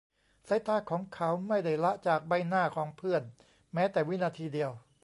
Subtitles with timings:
[0.47, 3.21] สายตาของเขาไม่ได้ละจากใบหน้าของเพื่อน
[3.73, 4.71] แม้แต่วินาทีเดียว